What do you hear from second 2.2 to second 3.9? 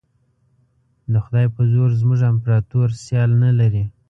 امپراطور سیال نه لري.